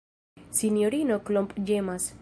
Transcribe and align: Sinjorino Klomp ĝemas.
Sinjorino 0.61 1.19
Klomp 1.29 1.55
ĝemas. 1.71 2.13